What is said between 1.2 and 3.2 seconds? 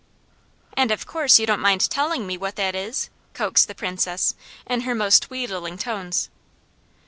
you don't mind telling me what that is?"